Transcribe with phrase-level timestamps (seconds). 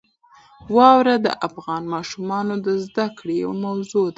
[0.75, 4.09] واوره د افغان ماشومانو د زده کړې یوه موضوع ده.